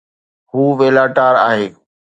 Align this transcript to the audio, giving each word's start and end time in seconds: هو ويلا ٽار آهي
هو 0.51 0.63
ويلا 0.79 1.05
ٽار 1.15 1.35
آهي 1.49 1.67